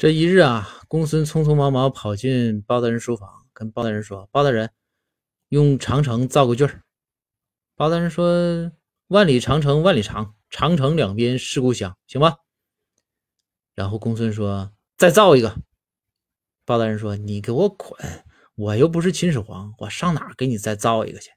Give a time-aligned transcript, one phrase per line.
[0.00, 4.70] 这一日啊公孙匆匆忙忙跑进包大人书房跟包大人说包大人
[5.50, 6.80] 用长城造个句儿。
[7.76, 8.72] 包大人说
[9.08, 12.38] 万里长城万里长长城两边是故乡行吧
[13.74, 15.54] 然后公孙说再造一个。
[16.64, 18.00] 包大人说你给我滚
[18.54, 21.30] 我又不是秦始皇我上哪给你再造一个去？